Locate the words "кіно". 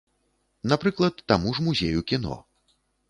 2.13-2.39